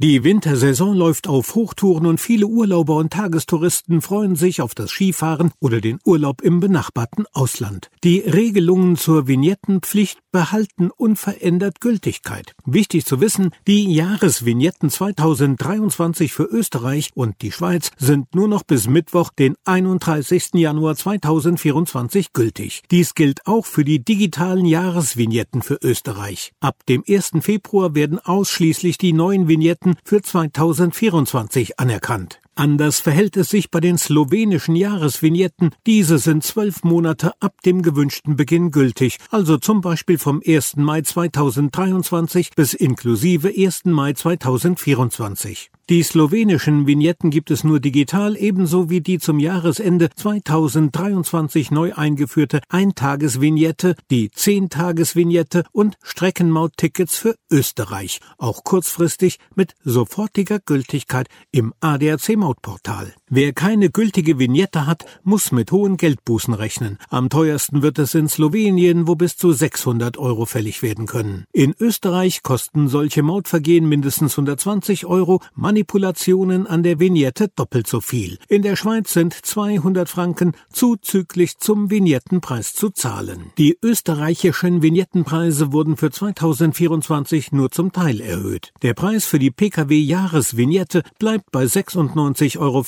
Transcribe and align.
Die 0.00 0.22
Wintersaison 0.22 0.94
läuft 0.94 1.26
auf 1.26 1.56
Hochtouren 1.56 2.06
und 2.06 2.20
viele 2.20 2.46
Urlauber 2.46 2.94
und 2.94 3.12
Tagestouristen 3.12 4.00
freuen 4.00 4.36
sich 4.36 4.62
auf 4.62 4.72
das 4.72 4.92
Skifahren 4.92 5.50
oder 5.58 5.80
den 5.80 5.98
Urlaub 6.04 6.40
im 6.40 6.60
benachbarten 6.60 7.24
Ausland. 7.32 7.90
Die 8.04 8.20
Regelungen 8.20 8.94
zur 8.94 9.26
Vignettenpflicht 9.26 10.20
behalten 10.30 10.92
unverändert 10.92 11.80
Gültigkeit. 11.80 12.54
Wichtig 12.64 13.06
zu 13.06 13.20
wissen, 13.20 13.50
die 13.66 13.92
Jahresvignetten 13.92 14.88
2023 14.88 16.32
für 16.32 16.44
Österreich 16.44 17.10
und 17.14 17.42
die 17.42 17.50
Schweiz 17.50 17.90
sind 17.96 18.36
nur 18.36 18.46
noch 18.46 18.62
bis 18.62 18.86
Mittwoch, 18.86 19.30
den 19.36 19.56
31. 19.64 20.50
Januar 20.54 20.94
2024 20.94 22.32
gültig. 22.32 22.84
Dies 22.92 23.14
gilt 23.14 23.48
auch 23.48 23.66
für 23.66 23.84
die 23.84 24.04
digitalen 24.04 24.64
Jahresvignetten 24.64 25.60
für 25.62 25.80
Österreich. 25.82 26.52
Ab 26.60 26.76
dem 26.88 27.02
1. 27.04 27.32
Februar 27.40 27.96
werden 27.96 28.20
ausschließlich 28.20 28.96
die 28.96 29.12
neuen 29.12 29.48
Vignetten 29.48 29.87
Daten 29.88 29.96
für 30.04 30.22
2024 30.22 31.78
anerkannt. 31.78 32.40
Anders 32.54 32.98
verhält 32.98 33.36
es 33.36 33.50
sich 33.50 33.70
bei 33.70 33.80
den 33.80 33.98
slowenischen 33.98 34.74
Jahresvignetten. 34.74 35.70
Diese 35.86 36.18
sind 36.18 36.42
zwölf 36.42 36.82
Monate 36.82 37.32
ab 37.40 37.62
dem 37.64 37.82
gewünschten 37.82 38.36
Beginn 38.36 38.70
gültig, 38.72 39.18
also 39.30 39.58
zum 39.58 39.80
Beispiel 39.80 40.18
vom 40.18 40.42
1. 40.44 40.76
Mai 40.76 41.02
2023 41.02 42.50
bis 42.56 42.74
inklusive 42.74 43.48
1. 43.56 43.84
Mai 43.84 44.12
2024. 44.12 45.70
Die 45.90 46.02
slowenischen 46.02 46.86
Vignetten 46.86 47.30
gibt 47.30 47.50
es 47.50 47.64
nur 47.64 47.80
digital, 47.80 48.36
ebenso 48.36 48.90
wie 48.90 49.00
die 49.00 49.18
zum 49.18 49.38
Jahresende 49.38 50.10
2023 50.14 51.70
neu 51.70 51.94
eingeführte 51.94 52.60
Eintagesvignette, 52.68 53.94
die 54.10 54.30
Zehntagesvignette 54.30 55.64
und 55.72 55.96
Streckenmauttickets 56.02 57.16
für 57.16 57.36
Österreich, 57.50 58.20
auch 58.36 58.64
kurzfristig 58.64 59.38
mit 59.54 59.76
sofortiger 59.82 60.58
Gültigkeit 60.58 61.28
im 61.52 61.72
ADAC-Mautportal. 61.80 63.14
Wer 63.30 63.54
keine 63.54 63.88
gültige 63.88 64.38
Vignette 64.38 64.86
hat, 64.86 65.06
muss 65.22 65.52
mit 65.52 65.72
hohen 65.72 65.96
Geldbußen 65.96 66.52
rechnen. 66.52 66.98
Am 67.08 67.30
teuersten 67.30 67.80
wird 67.80 67.98
es 67.98 68.14
in 68.14 68.28
Slowenien, 68.28 69.08
wo 69.08 69.14
bis 69.14 69.38
zu 69.38 69.52
600 69.52 70.18
Euro 70.18 70.44
fällig 70.44 70.82
werden 70.82 71.06
können. 71.06 71.44
In 71.52 71.74
Österreich 71.80 72.42
kosten 72.42 72.88
solche 72.88 73.22
Mautvergehen 73.22 73.88
mindestens 73.88 74.32
120 74.32 75.06
Euro, 75.06 75.40
Manipulationen 75.78 76.66
an 76.66 76.82
der 76.82 76.98
Vignette 76.98 77.46
doppelt 77.54 77.86
so 77.86 78.00
viel. 78.00 78.38
In 78.48 78.62
der 78.62 78.74
Schweiz 78.74 79.12
sind 79.12 79.32
200 79.32 80.08
Franken 80.08 80.54
zuzüglich 80.72 81.58
zum 81.58 81.88
Vignettenpreis 81.88 82.74
zu 82.74 82.90
zahlen. 82.90 83.52
Die 83.58 83.78
österreichischen 83.80 84.82
Vignettenpreise 84.82 85.72
wurden 85.72 85.96
für 85.96 86.10
2024 86.10 87.52
nur 87.52 87.70
zum 87.70 87.92
Teil 87.92 88.20
erhöht. 88.20 88.72
Der 88.82 88.94
Preis 88.94 89.24
für 89.24 89.38
die 89.38 89.52
Pkw-Jahresvignette 89.52 91.04
bleibt 91.20 91.52
bei 91.52 91.62
96,40 91.62 92.58
Euro, 92.58 92.84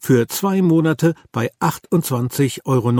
für 0.00 0.26
zwei 0.26 0.62
Monate 0.62 1.14
bei 1.32 1.50
28,90 1.60 2.60
Euro. 2.64 2.92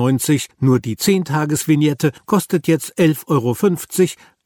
Nur 0.61 0.79
die 0.79 0.97
10-Tages-Vignette 0.97 2.13
kostet 2.27 2.69
jetzt 2.69 2.99
11,50 2.99 3.29
Euro 3.29 3.55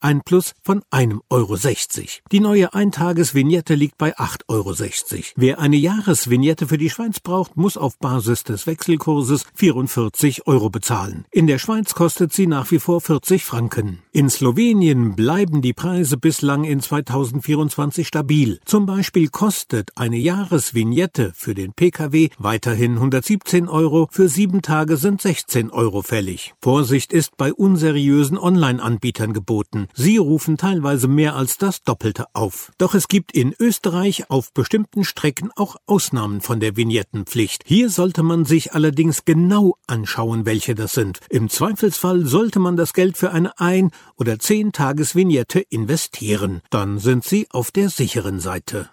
ein 0.06 0.20
Plus 0.20 0.52
von 0.62 0.82
einem 0.90 1.20
Euro. 1.30 1.56
sechzig. 1.56 2.22
Die 2.30 2.38
neue 2.38 2.72
Eintagesvignette 2.72 3.74
liegt 3.74 3.98
bei 3.98 4.16
acht 4.16 4.44
Euro. 4.48 4.72
sechzig. 4.72 5.34
Wer 5.36 5.58
eine 5.58 5.74
Jahresvignette 5.74 6.68
für 6.68 6.78
die 6.78 6.90
Schweiz 6.90 7.18
braucht, 7.18 7.56
muss 7.56 7.76
auf 7.76 7.98
Basis 7.98 8.44
des 8.44 8.68
Wechselkurses 8.68 9.46
44 9.56 10.46
Euro 10.46 10.70
bezahlen. 10.70 11.24
In 11.32 11.48
der 11.48 11.58
Schweiz 11.58 11.94
kostet 11.94 12.32
sie 12.32 12.46
nach 12.46 12.70
wie 12.70 12.78
vor 12.78 13.00
40 13.00 13.42
Franken. 13.44 13.98
In 14.12 14.30
Slowenien 14.30 15.16
bleiben 15.16 15.60
die 15.60 15.72
Preise 15.72 16.16
bislang 16.16 16.62
in 16.62 16.78
2024 16.78 18.06
stabil. 18.06 18.60
Zum 18.64 18.86
Beispiel 18.86 19.26
kostet 19.26 19.90
eine 19.96 20.18
Jahresvignette 20.18 21.32
für 21.34 21.56
den 21.56 21.72
Pkw 21.72 22.28
weiterhin 22.38 22.92
117 22.92 23.68
Euro, 23.68 24.06
für 24.12 24.28
sieben 24.28 24.62
Tage 24.62 24.98
sind 24.98 25.20
16 25.20 25.70
Euro 25.70 26.02
fällig. 26.02 26.54
Vorsicht 26.62 27.12
ist 27.12 27.36
bei 27.36 27.52
unseriösen 27.52 28.38
Online-Anbietern 28.38 29.32
geboten. 29.32 29.88
Sie 29.98 30.18
rufen 30.18 30.58
teilweise 30.58 31.08
mehr 31.08 31.36
als 31.36 31.56
das 31.56 31.82
Doppelte 31.82 32.26
auf. 32.34 32.70
Doch 32.76 32.94
es 32.94 33.08
gibt 33.08 33.32
in 33.32 33.54
Österreich 33.58 34.28
auf 34.28 34.52
bestimmten 34.52 35.04
Strecken 35.04 35.50
auch 35.56 35.76
Ausnahmen 35.86 36.42
von 36.42 36.60
der 36.60 36.76
Vignettenpflicht. 36.76 37.62
Hier 37.64 37.88
sollte 37.88 38.22
man 38.22 38.44
sich 38.44 38.74
allerdings 38.74 39.24
genau 39.24 39.78
anschauen, 39.86 40.44
welche 40.44 40.74
das 40.74 40.92
sind. 40.92 41.20
Im 41.30 41.48
Zweifelsfall 41.48 42.26
sollte 42.26 42.58
man 42.58 42.76
das 42.76 42.92
Geld 42.92 43.16
für 43.16 43.30
eine 43.30 43.58
ein- 43.58 43.90
oder 44.18 44.38
zehn 44.38 44.72
Tages 44.72 45.14
Vignette 45.14 45.60
investieren. 45.60 46.60
Dann 46.68 46.98
sind 46.98 47.24
Sie 47.24 47.46
auf 47.50 47.70
der 47.70 47.88
sicheren 47.88 48.38
Seite. 48.38 48.90